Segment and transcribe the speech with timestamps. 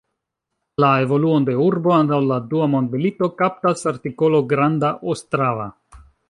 [0.83, 5.71] La evoluon de urbo antaŭ la dua mondmilito kaptas artikolo Granda Ostrava.